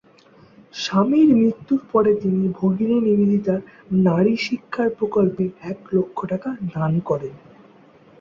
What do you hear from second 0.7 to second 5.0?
স্বামীর মৃত্যুর পরে তিনি ভগিনী নিবেদিতার নারী শিক্ষার